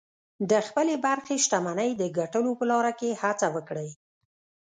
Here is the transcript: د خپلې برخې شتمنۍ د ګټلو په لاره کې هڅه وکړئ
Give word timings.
د 0.49 0.53
خپلې 0.67 0.95
برخې 1.05 1.35
شتمنۍ 1.45 1.91
د 1.97 2.03
ګټلو 2.17 2.51
په 2.59 2.65
لاره 2.71 2.91
کې 2.99 3.19
هڅه 3.21 3.47
وکړئ 3.55 3.89